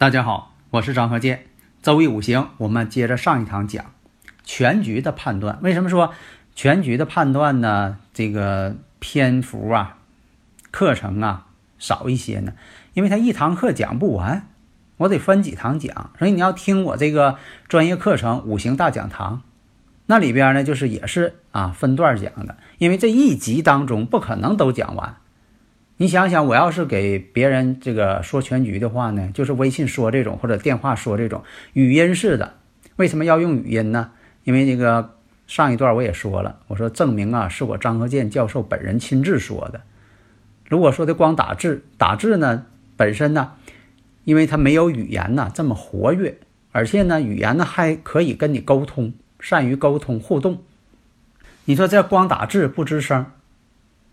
[0.00, 1.44] 大家好，我是张和建。
[1.82, 3.84] 周易五行，我们接着上一堂讲
[4.44, 5.58] 全局的判断。
[5.60, 6.14] 为什么说
[6.54, 7.98] 全局的判断呢？
[8.14, 9.98] 这个篇幅啊，
[10.70, 12.54] 课程啊少一些呢？
[12.94, 14.48] 因为它一堂课讲不完，
[14.96, 16.10] 我得分几堂讲。
[16.18, 17.36] 所以你要听我这个
[17.68, 19.36] 专业课程《五行大讲堂》，
[20.06, 22.56] 那里边呢就是也是啊分段讲的。
[22.78, 25.16] 因为这一集当中不可能都讲完。
[26.00, 32.54] 你想想，我要是给别人这个说全局的话呢，就是微信说这种或者电话说这种语音式的。
[32.96, 34.12] 为什么要用语音呢？
[34.44, 39.82] 因为那个上一段我也说了，我说证明啊是我张和建教授本人亲自说的。
[40.70, 42.64] 如果说的光打字，打字呢
[42.96, 43.52] 本身呢，
[44.24, 46.38] 因为它没有语言呢这么活跃，
[46.72, 50.62] 而且呢语言呢还可以跟你沟通，善于沟通互动。
[51.66, 53.26] 你说这光打字不吱声，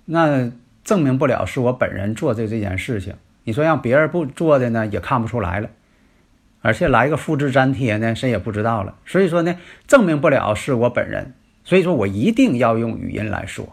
[0.03, 0.51] 那。
[0.87, 5.67] 证明不了是我本人做的这件事情，你说让别人不做的呢，也看不出来了，
[6.61, 8.95] 而且来个复制粘贴呢，谁也不知道了。
[9.05, 11.33] 所以说呢，证明不了是我本人，
[11.65, 13.67] 所以说我一定要用语音来说。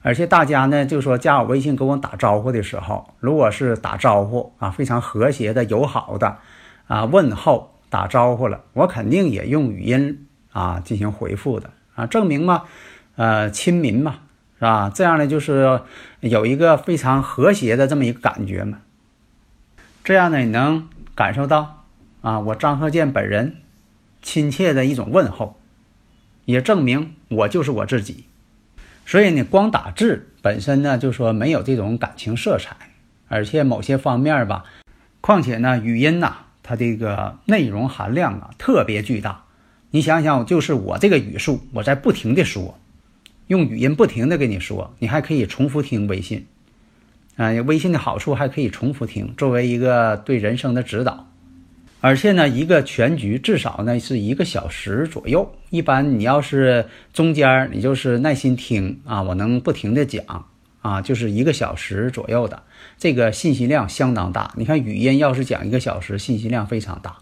[0.00, 6.38] 而且大家呢，就说加我微信跟我打招呼的时候，如果是打招呼啊，非常和谐的、友好的
[6.86, 12.62] 啊问候打招呼了，我肯定也用语音啊进行回复的啊，证明嘛，
[13.16, 14.20] 呃，亲民嘛。
[14.56, 14.88] 是吧？
[14.94, 15.80] 这样呢，就是
[16.30, 18.78] 有一个非常和谐的这么一个感觉嘛。
[20.02, 21.84] 这样呢，你能感受到
[22.22, 23.56] 啊，我张鹤建本人
[24.22, 25.60] 亲切的一种问候，
[26.46, 28.24] 也证明我就是我自己。
[29.06, 32.74] 所以呢，光打字本身呢，就说没有这种感情色彩，
[33.28, 34.64] 而且某些方面吧，
[35.20, 39.44] 况且呢，语音呐，它这个内容含量啊特别巨大。
[39.90, 42.78] 你想想，就是我这个语速，我在不停的说。
[43.48, 46.46] 用语音不停的跟你说，你还可以重复听微信，
[47.36, 51.28] 啊，微信的好处还可以重复听，作为一个对人生的指导。
[52.00, 55.54] 而且呢，一个全局至少呢是一个小时左右。
[55.70, 60.46] 一般你要是中间你就是耐心听啊，我能不停的讲
[60.82, 62.62] 啊，就是一个小时左右的，
[62.98, 64.52] 这个信息量相当大。
[64.56, 67.16] 你看语音要是讲一个小时，信息量非常大。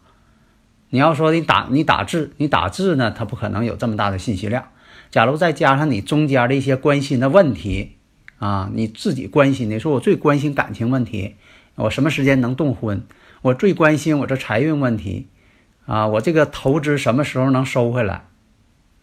[0.91, 4.67] 你要说你打你打字，你打字呢，它不可能有这么大的信息量。
[5.13, 7.97] 假如再加上你中间的一些关心的问题，
[8.39, 11.37] 啊，你自己关心的，说我最关心感情问题，
[11.75, 13.05] 我什么时间能动婚？
[13.43, 15.29] 我最关心我这财运问题，
[15.85, 18.25] 啊，我这个投资什么时候能收回来？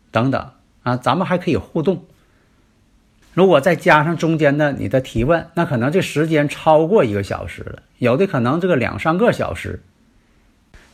[0.10, 0.50] 等等，
[0.82, 2.06] 啊，咱们还可以互动。
[3.36, 9.84] 如果再加上中间的你的提问，那可能这时间超过一个小时了，有的可能这个两三个小时。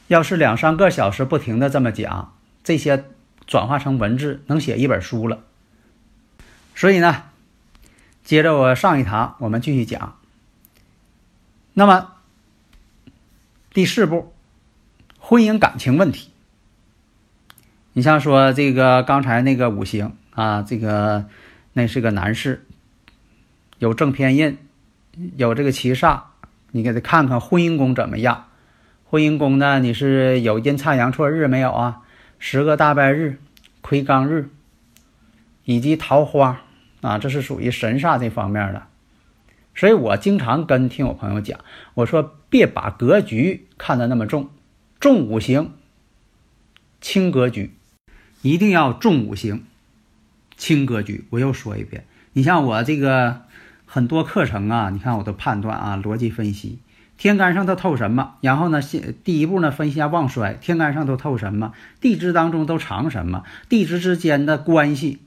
[0.07, 2.33] 要是两三个小时不停的这么讲
[2.65, 3.05] 这些。
[3.47, 5.39] 转化成文字能写一本书了，
[6.73, 7.23] 所以呢，
[8.23, 10.17] 接着我上一堂我们继续讲。
[11.73, 12.13] 那么
[13.73, 14.33] 第四步，
[15.19, 16.31] 婚姻感情问题。
[17.93, 21.25] 你像说这个刚才那个五行啊，这个
[21.73, 22.65] 那是个男士，
[23.79, 24.57] 有正偏印，
[25.37, 26.21] 有这个七煞，
[26.71, 28.47] 你给他看看婚姻宫怎么样？
[29.05, 32.01] 婚姻宫呢，你是有阴差阳错日没有啊？
[32.47, 33.39] 十个大败日、
[33.81, 34.51] 魁罡日，
[35.63, 36.61] 以及桃花
[37.01, 38.83] 啊，这是属于神煞这方面的。
[39.73, 41.59] 所以我经常跟听我朋友讲，
[41.95, 44.51] 我说别把格局看得那么重，
[44.99, 45.71] 重五行，
[47.01, 47.73] 轻格局，
[48.43, 49.63] 一定要重五行，
[50.55, 51.25] 轻格局。
[51.31, 53.41] 我又说一遍，你像我这个
[53.87, 56.77] 很多课程啊，你看我的判断啊，逻辑分析。
[57.17, 58.35] 天干上都透什么？
[58.41, 60.53] 然后呢，先第一步呢，分析下旺衰。
[60.55, 61.73] 天干上都透什么？
[62.01, 63.43] 地支当中都藏什么？
[63.69, 65.21] 地支之间的关系，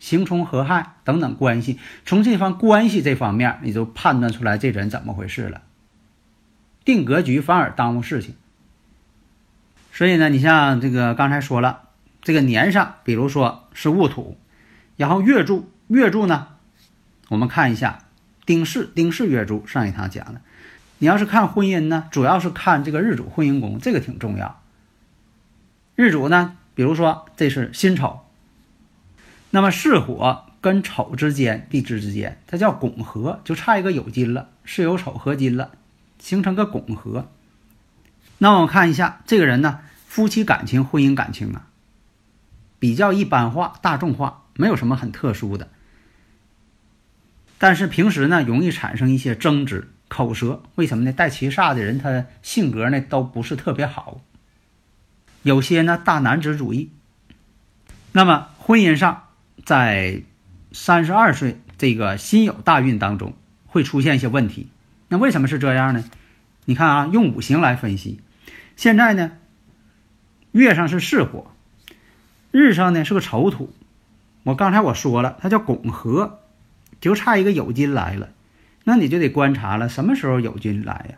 [0.00, 5.62] 刑冲合害等等关系，从这方关系这方面，你就判断出来这人怎么回事了。
[6.84, 8.34] 定格局反而耽误事情。
[9.92, 11.82] 所以呢，你像这个刚才说了，
[12.22, 14.36] 这个年上，比如说是戊土，
[14.96, 16.48] 然后月柱，月柱呢，
[17.28, 18.00] 我们看一下
[18.44, 20.40] 丁巳，丁巳月柱，上一堂讲的。
[20.98, 24.60] 你要是看婚姻呢，主要是看这个日主婚姻宫，这个挺重要。
[25.96, 28.20] 日主呢比如说这是辛丑，
[29.50, 35.72] 那么巳火跟丑之间，地支之间，它叫拱合，就差一个酉金了，巳酉丑合金了，
[36.18, 37.28] 形成个拱合。
[38.38, 41.68] 那我看一下这个人呢，夫妻感情、婚姻感情啊，
[42.78, 45.68] 比较一般化、大众化，没有什么很特殊的。
[47.58, 50.62] 但是平时呢，容易产生一些争执、口舌。
[50.76, 51.12] 为什么呢？
[51.12, 54.20] 带七煞的人，他性格呢都不是特别好，
[55.42, 56.92] 有些呢大男子主义。
[58.12, 59.24] 那么婚姻上，
[59.64, 60.22] 在
[60.70, 63.34] 三十二岁这个辛酉大运当中，
[63.66, 64.68] 会出现一些问题。
[65.08, 66.04] 那为什么是这样呢？
[66.66, 68.20] 你看啊，用五行来分析，
[68.76, 69.32] 现在呢，
[70.52, 71.50] 月上是巳火，
[72.52, 73.74] 日上呢是个丑土。
[74.44, 76.38] 我刚才我说了，它叫拱合。
[77.00, 78.30] 就差一个酉金来了，
[78.84, 81.16] 那你就得观察了，什么时候友军来呀？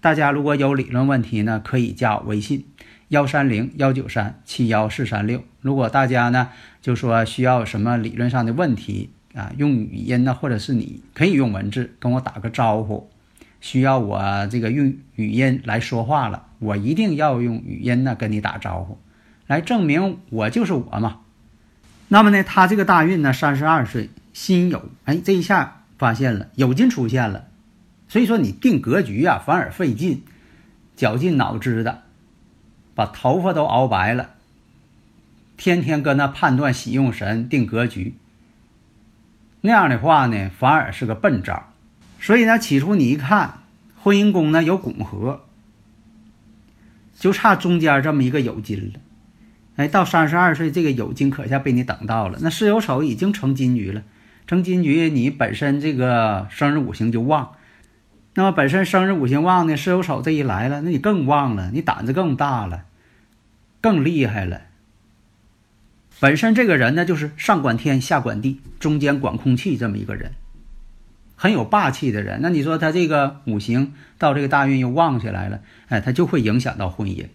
[0.00, 2.66] 大家如果有理论问题呢，可以加我微信
[3.08, 5.42] 幺三零幺九三七幺四三六。
[5.60, 6.48] 如果大家呢
[6.80, 13.10] 就说需要什么理论上的问题啊，用语音呢，或者是你可以用文字跟我打个招呼，
[13.60, 18.98] 需要我这个用语音来说话了，我一定要用语音呢跟你打招呼，
[19.46, 21.20] 来证明我就是我嘛。
[22.08, 24.10] 那么呢，他这个大运呢，三十二岁。
[24.32, 27.48] 辛酉，哎，这一下发现了酉金出现了，
[28.08, 30.22] 所以说你定格局啊，反而费劲，
[30.96, 32.04] 绞尽脑汁的，
[32.94, 34.30] 把头发都熬白了，
[35.58, 38.14] 天天搁那判断喜用神定格局，
[39.60, 41.70] 那样的话呢，反而是个笨招。
[42.18, 43.58] 所以呢，起初你一看
[44.02, 45.44] 婚姻宫呢有拱合，
[47.18, 49.00] 就差中间这么一个酉金了，
[49.76, 54.02] 哎，到三十二岁这个酉金可下被你等到了，那巳酉丑已经成金局了。
[54.50, 57.52] 成金局，你本身这个生日五行就旺，
[58.34, 62.82] 那么本身生日五行旺呢，巳酉丑这一来了，那你更旺了，你胆子更大了，
[63.80, 64.62] 更厉害了。
[66.18, 70.32] 本身这个人呢，就是上管天，下管地，中间管空气这么一个人，
[71.36, 72.40] 很有霸气的人。
[72.42, 77.26] 那你说他这个五行到这个大运又旺起来了，哎，他就会影响到婚姻，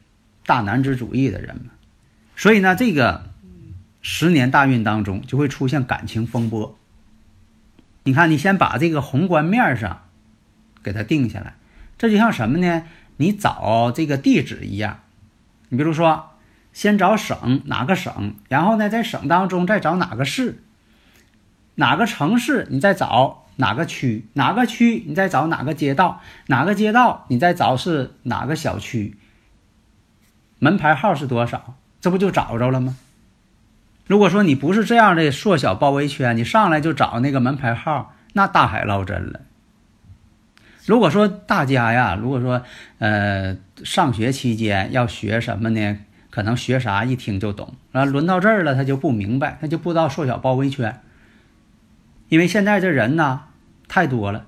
[0.46, 1.72] 大男子主义的人嘛。
[2.36, 3.30] 所以呢，这个
[4.02, 6.78] 十年大运当中就会出现感情风波。
[8.06, 10.04] 你看，你先把这个宏观面上
[10.84, 11.56] 给它定下来，
[11.98, 12.84] 这就像什么呢？
[13.18, 15.00] 你找这个地址一样，
[15.70, 16.32] 你比如说，
[16.72, 20.62] 先找省哪个省，然后呢，在省当中再找哪个市，
[21.74, 29.18] 哪个城市，你再找哪个区，哪个区你再找哪个街道，哪个街道你再找是哪个小区，
[30.60, 32.96] 门牌号是多少，这不就找着了吗？
[34.08, 39.42] 如果说你不是这样的缩小包围圈，你上来就找那个门牌号，那大海捞针了。
[40.86, 42.62] 如果说大家呀，如果说
[43.00, 45.98] 呃上学期间要学什么呢？
[46.30, 51.02] 可能学啥一听就懂啊，轮到这儿了他就不明白，他就不知道缩小包围圈。
[52.28, 53.44] 因为现在这人呢
[53.88, 54.46] 太多了，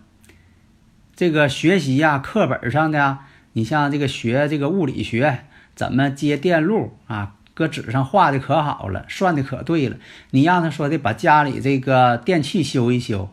[1.15, 3.19] 这个学习呀，课本上的，
[3.53, 5.45] 你像这个学这个物理学
[5.75, 7.35] 怎么接电路啊？
[7.57, 9.97] 搁纸上画的可好了，算的可对了。
[10.29, 13.31] 你让他说的把家里这个电器修一修，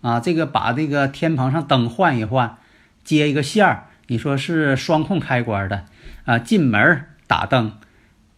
[0.00, 2.56] 啊，这个把这个天棚上灯换一换，
[3.04, 3.84] 接一个线儿。
[4.08, 5.84] 你说是双控开关的
[6.24, 7.74] 啊，进门打灯，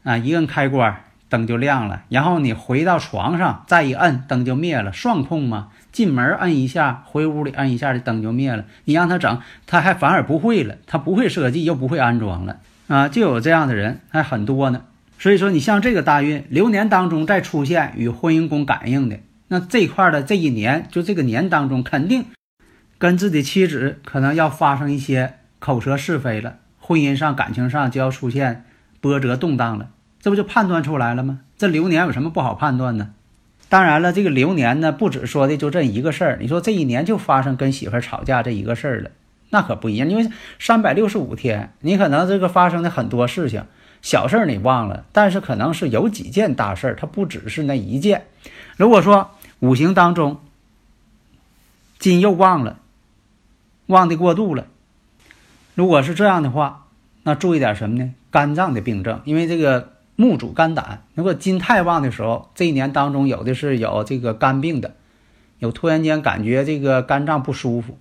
[0.02, 2.02] 啊，一摁开关灯就亮了。
[2.10, 5.68] 然后你回到床上再一摁灯就灭了，双控嘛。
[5.92, 8.66] 进门摁一下，回屋里摁一下的灯就灭了。
[8.84, 14.82] 你让他整，他还反而不会了，他不会设计又不会安装了啊，就有这样的人还很多呢。
[15.20, 22.24] 所以说，你像这个大运流年当中再出现与婚姻宫感应的，那这块的这一年，就这个年当中，肯定
[22.96, 28.64] 跟自己妻子可能要发生一些口舌是非了，婚姻上、感情上就要出现
[29.02, 29.90] 波折动荡了，
[30.22, 31.40] 这不就判断出来了吗？
[31.58, 33.10] 这流年有什么不好判断呢？
[33.68, 36.38] 当然了，这个流年呢，不止说的就这一个事儿。
[36.40, 39.10] 你说这一年就发生跟媳妇吵架这一个事儿了，
[39.50, 43.64] 那可不一样，因为三百六十五天，你可能这个发生的很多事情。
[44.02, 48.26] 小事儿你忘了，但是可能是有几件大事儿，它不只是那一件。
[48.76, 50.40] 如果说五行当中
[51.98, 52.78] 金又旺了，
[53.86, 54.66] 旺的过度了，
[55.74, 56.86] 如果是这样的话，
[57.24, 58.14] 那注意点什么呢？
[58.30, 64.94] 肝脏的病症，因为这个木主肝胆，如果金太旺的时候，这一年当中有的是有这个肝病的，
[65.58, 67.98] 有突然间感觉这个肝脏不舒服，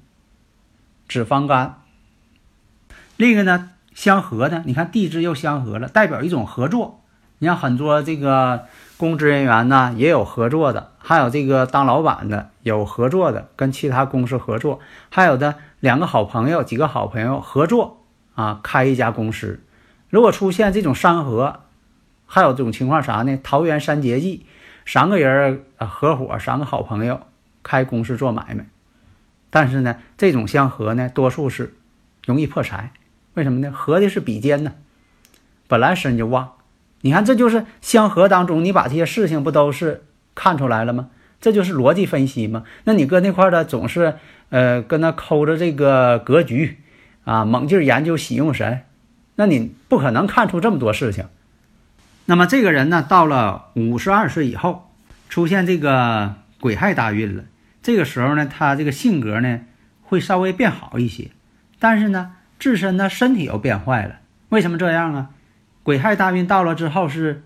[1.08, 1.82] 脂肪肝。
[3.18, 3.72] 另一个呢？
[3.93, 7.01] 相合的，你看地支又相合了，代表一种合作。
[7.41, 8.65] 你像很多这个
[8.98, 14.79] 公职人员呢，也有合作的；还有这个当老板的有合作的，跟其他公司合作；
[15.10, 18.01] 还有的两个好朋友、几个好朋友合作
[18.36, 19.62] 啊，开一家公司。
[20.10, 21.62] 如果出现这种山合，
[22.25, 23.39] 还有这种情况啥呢？
[23.41, 24.46] 桃园三结义，
[24.86, 27.22] 三个人合伙，三个好朋友
[27.63, 28.65] 开公司做买卖，
[29.50, 31.74] 但是呢，这种相合呢，多数是
[32.25, 32.91] 容易破财。
[33.39, 33.72] 为什么呢？
[33.72, 34.74] 合的是比肩呢，
[35.69, 36.55] 本来身就旺。
[37.00, 40.03] 你看，这就是相合当中，你把这些事情不都是
[40.36, 41.08] 看出来了吗？
[41.39, 42.65] 这就是逻辑分析吗？
[42.84, 44.15] 那你搁那块儿的总是
[44.50, 46.79] 呃跟那抠着这个格局
[47.24, 48.81] 啊，猛劲研究喜用神，
[49.36, 51.27] 那你不可能看出这么多事情。
[52.25, 54.91] 那么这个人呢，到了五十二岁以后，
[55.29, 57.46] 出现这个癸亥大运了。
[57.81, 59.62] 这个时候呢，他这个性格呢
[60.03, 61.29] 会稍微变好一些，
[61.79, 64.20] 但是呢，自身呢身体又变坏了。
[64.50, 65.30] 为什么这样啊？
[65.84, 67.44] 癸亥大运到了之后是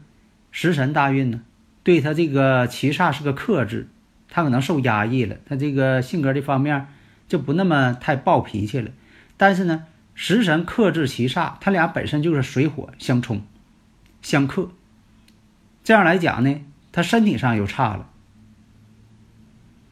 [0.51, 1.41] 食神大运呢，
[1.84, 3.88] 对他这个七煞是个克制，
[4.29, 6.88] 他可能受压抑了，他这个性格这方面
[7.27, 8.91] 就不那么太暴脾气了。
[9.38, 13.43] 但是呢，食神克制七煞，他俩本身就是水火相冲。
[14.22, 14.72] 相克，
[15.84, 18.10] 这样来讲呢，他身体上又差了，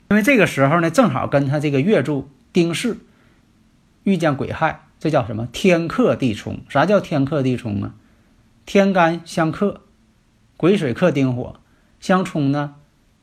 [0.10, 2.98] 因为这个时候呢，正好跟他这个月柱丁巳
[4.04, 5.48] 遇见癸亥，这叫什么？
[5.52, 6.60] 天克地冲。
[6.70, 7.96] 啥叫天克地冲啊？
[8.68, 9.82] 天干相克，
[10.56, 11.60] 癸水克丁火，
[12.00, 12.76] 相冲呢，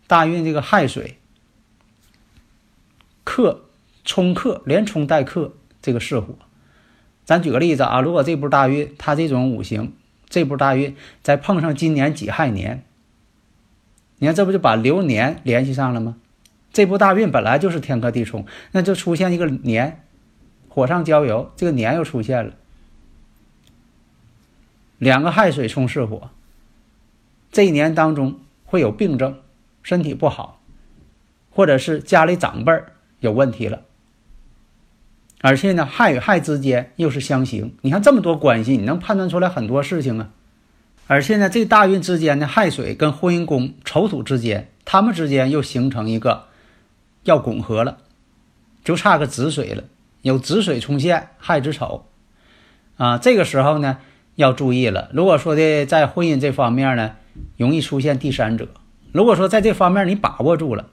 [0.07, 1.19] 大运这个亥水
[3.23, 3.63] 克
[4.05, 6.35] 冲克，连冲带克，这个是火。
[7.25, 9.95] 咱举个例子啊，如果这步大运它这种五行。
[10.31, 12.85] 这步大运再碰上今年己亥年，
[14.19, 16.17] 你看这不就把流年联系上了吗？
[16.71, 20.05] 这部大运本来就是天克地冲，那就出现一个年，
[20.79, 22.53] 火上浇油，这个年又出现了，
[24.99, 26.31] 两个亥水冲巳火，
[27.51, 29.41] 这一年当中会有病症，
[29.83, 30.61] 身体不好，
[31.51, 32.73] 或者是家里长辈
[33.19, 33.83] 有问题了。
[35.41, 40.31] 而且呢，亥与亥之间又是相刑，你看这么多关系，你能判断出来很多事情啊。
[41.09, 46.45] 而且呢，这大运之间的亥水跟婚姻宫丑土之间，他们之间又形成一个
[47.25, 47.99] 要拱合了，
[48.85, 49.83] 就差个子水了，
[50.29, 52.07] 有子水冲现，亥子丑
[52.97, 53.19] 啊。
[53.19, 53.99] 这个时候呢，
[54.37, 55.11] 要注意了。
[55.13, 57.17] 如果说的在婚姻这方面呢，
[57.57, 58.67] 容易出现第三者；
[59.11, 60.87] 如果说在这方面你把握住了，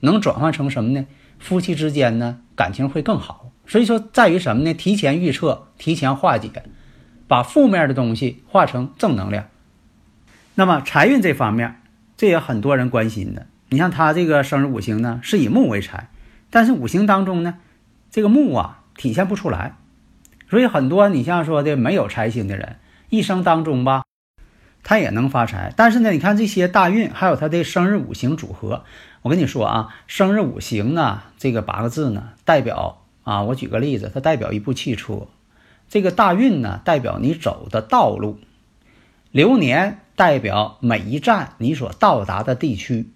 [0.00, 1.06] 能转换成什么呢？
[1.38, 3.50] 夫妻之间呢，感情会更好。
[3.66, 4.74] 所以说，在于什么呢？
[4.74, 6.50] 提前预测，提前化解，
[7.26, 9.48] 把负面的东西化成正能量。
[10.54, 11.80] 那么财运这方面，
[12.16, 13.46] 这也很多人关心的。
[13.68, 16.08] 你像他这个生日五行呢，是以木为财，
[16.50, 17.58] 但是五行当中呢，
[18.10, 19.76] 这个木啊体现不出来。
[20.50, 22.76] 所以很多你像说的没有财星的人，
[23.10, 24.02] 一生当中吧。
[24.82, 28.84] 他也能发财，但是呢，你看这些大运，还有他的生日五行组合。
[29.20, 35.26] 我跟你说啊，生日五行呢，这个八个字呢，代表啊，我举个例子，它代表一部汽车；
[35.88, 38.38] 这个大运呢，代表你走的道路；
[39.30, 43.10] 流年代表每一站你所到达的地区。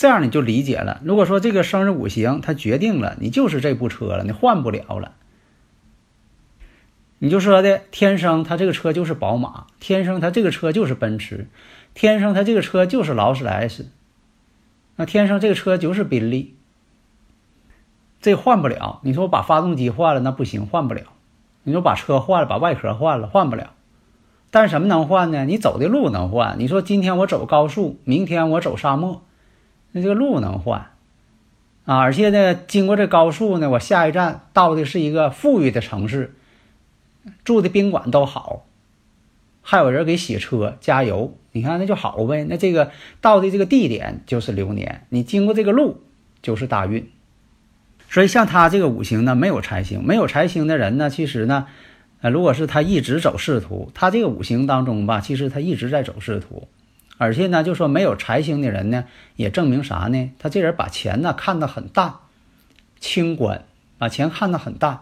[0.00, 0.98] 这样你就理解了。
[1.04, 5.12] 如果说这个生日五行它决定了你就是这部车了，你换不了了。
[7.18, 11.48] 你就说的天生他这个车就是宝马，天生他这个车就是奔驰，
[11.92, 13.90] 天生他这个车就是劳斯莱斯，
[14.96, 16.54] 那天生这个车就是宾利，
[18.22, 19.00] 这换不了。
[19.02, 21.02] 你说我把发动机换了，那不行，换不了。
[21.62, 23.74] 你说把车换了，把外壳换了，换不了。
[24.50, 25.44] 但是什么能换呢？
[25.44, 26.58] 你走的路能换。
[26.58, 29.20] 你说今天我走高速，明天我走沙漠，
[29.92, 30.90] 那这个路能换
[31.84, 31.98] 啊。
[31.98, 36.34] 而且呢，经过这高速呢，我下一站到的是一个富裕的城市。
[37.44, 38.64] 住的宾馆都好，
[39.60, 42.44] 还有人给洗车加油，你看那就好呗。
[42.48, 46.00] 那这个到的这个地点就是流年，你经过这个路
[46.40, 47.10] 就是大运。
[48.08, 51.66] 所以像他这个五行呢，没有财星，没有财星的人呢，其实呢，
[52.22, 56.68] 呃，如果是他一直走仕途，他这个五行当中吧，其实他一直在走仕途，
[57.22, 59.04] 而且呢，就说没有财星的人呢，
[59.36, 60.30] 也证明啥呢？
[60.38, 62.14] 他这人把钱呢看得很淡，
[62.98, 63.66] 清官
[63.98, 65.00] 把钱看得很淡。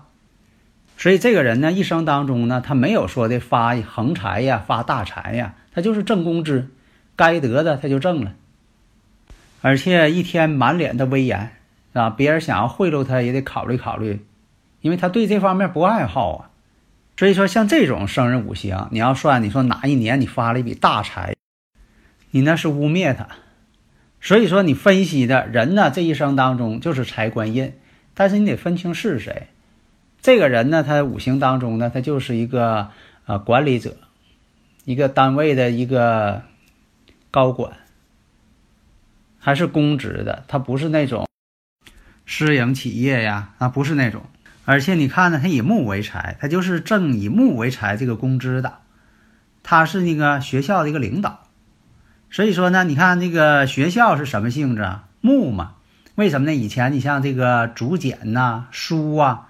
[0.97, 6.71] 所以这个人呢，一生当中呢，他没有说的发横财呀、发大财呀，他就是挣工资，
[7.15, 8.35] 该得的他就挣了，
[9.61, 11.53] 而且一天满脸的威严
[11.93, 14.27] 啊，别人想要贿赂他也得考虑考虑，
[14.81, 16.51] 因为他对这方面不爱好啊。
[17.17, 21.37] 所以说，像这种生日五行，你要算，你说哪一年你发了一笔大财，
[22.31, 23.29] 你那是污蔑他。
[24.21, 27.75] 所以说，你分析的人呢，这一生当中就是财官印，
[28.15, 29.47] 但是你得分清是谁。
[30.21, 32.91] 这个人呢，他五行当中呢，他就是一个
[33.27, 33.97] 呃管理者，
[34.85, 36.43] 一个单位的一个
[37.31, 37.75] 高管，
[39.39, 41.29] 还是公职的，他不是那种
[42.27, 44.23] 私营企业呀，啊不是那种。
[44.65, 48.79] 而且你看呢，他以木为财，他就是挣以木为财这个工资的。
[49.63, 51.48] 他是那个学校的一个领导。
[52.31, 55.05] 所以说呢，你看这个学校是什么性质啊？
[55.21, 55.75] 木嘛。
[56.15, 56.55] 为什么呢？
[56.55, 59.47] 以前你像这个竹简呐、书啊、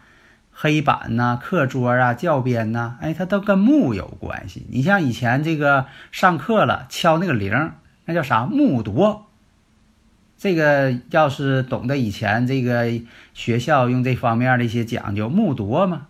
[0.52, 4.66] 黑板呐、课桌啊、教鞭呐，哎，它都跟木有关系。
[4.68, 7.72] 你像以前这个上课了敲那个铃，
[8.04, 8.44] 那叫啥？
[8.44, 9.24] 木铎。
[10.36, 12.92] 这个要是懂得以前这个
[13.32, 16.08] 学校用这方面的一些讲究，木铎嘛。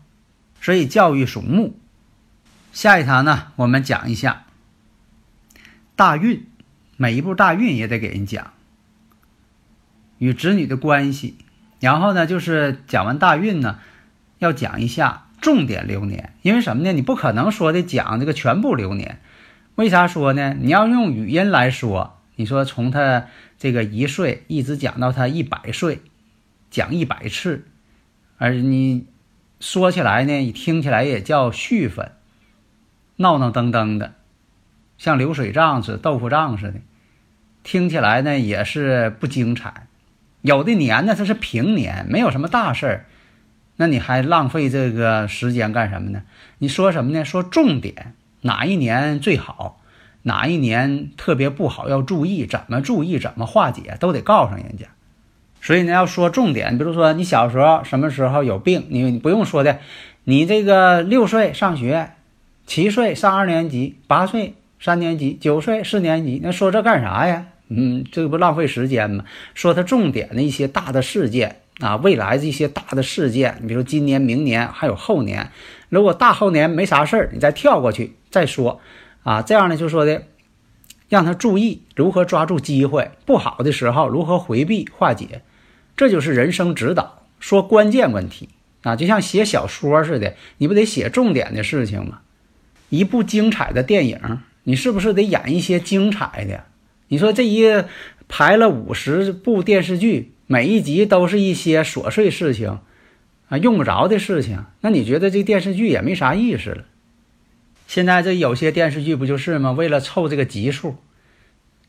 [0.61, 1.79] 所以教育属木。
[2.73, 4.43] 下一堂呢，我们讲一下
[5.95, 6.48] 大运，
[6.99, 8.53] 每一步大运也得给人讲。
[10.19, 11.39] 与子女的关系，
[11.79, 13.79] 然后呢，就是讲完大运呢，
[14.39, 16.93] 要讲一下重点流年，因为什么呢？
[16.93, 19.21] 你不可能说的讲这个全部流年，
[19.77, 20.57] 为啥说呢？
[20.61, 23.27] 你要用语音来说，你说从他
[23.59, 26.03] 这个一岁一直讲到他一百岁，
[26.69, 27.65] 讲一百次，
[28.39, 29.07] 而你
[29.61, 32.11] 说起来呢，你听起来也叫絮分，
[33.15, 34.15] 闹闹登登的，
[34.97, 36.81] 像流水账似的、豆腐账似的，
[37.69, 39.87] 听起来呢也是不精彩。
[40.41, 43.05] 有的年呢，它是平年，没有什么大事儿，
[43.77, 46.23] 那你还浪费这个时间干什么呢？
[46.61, 47.27] 你说什么呢？
[47.27, 49.83] 说重点，哪一年最好，
[50.23, 54.87] 哪一年特别不好，要注意，怎么注意，怎么化解，都得告诉人家。
[55.61, 59.81] 所以呢，要说重点，比如说你小时候什么时候有病，你你不用说的，
[60.25, 62.13] 你这个六岁上学，
[62.67, 67.49] 七岁上二年级，八岁三年级，九岁四年级，那说这干啥呀？
[67.69, 69.25] 嗯，这不浪费时间吗？
[69.55, 75.51] 说它重点的一些大的事件啊，未来的一些大的事件，你比如今年、明年还有后年，
[75.89, 78.81] 如果大后年没啥事儿，你再跳过去再说
[79.23, 79.43] 啊。
[79.43, 80.23] 这样呢，就说的
[81.09, 85.43] 让他注意如何抓住机会，不好的时候如何回避化解，
[85.97, 87.27] 这就是人生指导。
[87.39, 88.49] 说关键问题
[88.83, 92.21] 啊，就像写小说似的，你不得写重点的事情吗？
[92.89, 96.65] 一部精彩的电影，你是不是得演一些精彩的？
[97.09, 97.85] 你说这一
[98.29, 102.81] 排了五十部电视剧，每一集都是一些琐碎事情，
[103.49, 106.85] 啊，用不着的事情，那你觉得这电视剧也没啥意思了。
[107.87, 109.73] 现在这有些电视剧不就是吗？
[109.73, 110.97] 为了凑这个集数，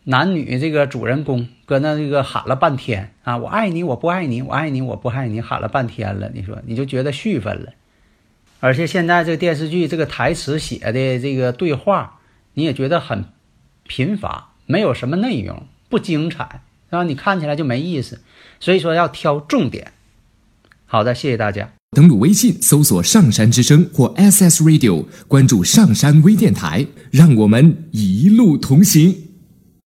[0.06, 6.32] 男女这个主人公搁那这个喊了半天啊，我爱你，我不爱你，我爱你，我不爱你，喊了半天了。
[6.34, 7.74] 你说你就觉得续分了，
[8.62, 12.22] 而且现在这电视剧这个台词写的这个对话，
[12.54, 13.26] 你也觉得很
[13.86, 14.49] 贫乏。
[14.72, 18.20] 没有什么内容，不精彩，让你看起来就没意思。
[18.60, 19.94] 所以说要挑重点。
[20.86, 21.72] 好的，谢谢大家。
[21.98, 29.29] 登录微信搜索“上山之声”或 SS Radio，关注上山微电台，让我们一路同行。